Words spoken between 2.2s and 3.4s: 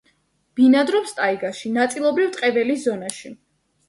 ტყე-ველის ზონაში.